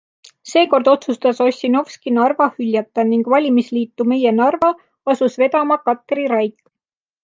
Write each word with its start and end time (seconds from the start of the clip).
Seekord 0.51 0.87
otsustas 0.93 1.41
Ossinovski 1.47 2.15
Narva 2.17 2.49
hüljata, 2.57 3.07
ning 3.11 3.31
valimisliitu 3.37 4.11
Meie 4.15 4.35
Narva 4.41 4.75
asus 5.17 5.35
vedama 5.47 5.83
Katri 5.89 6.31
Raik. 6.39 6.57